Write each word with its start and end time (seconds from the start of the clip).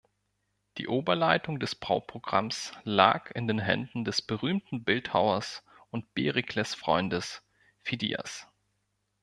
Die 0.79 0.87
Oberleitung 0.87 1.59
des 1.59 1.75
Bauprogramms 1.75 2.71
lag 2.85 3.29
in 3.35 3.47
den 3.47 3.59
Händen 3.59 4.03
des 4.03 4.23
berühmten 4.23 4.83
Bildhauers 4.83 5.63
und 5.91 6.15
Perikles-Freundes 6.15 7.43
Phidias. 7.77 8.47